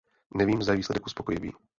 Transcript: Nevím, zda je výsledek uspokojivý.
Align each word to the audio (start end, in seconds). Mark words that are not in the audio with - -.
Nevím, 0.35 0.61
zda 0.63 0.73
je 0.73 0.77
výsledek 0.77 1.05
uspokojivý. 1.07 1.51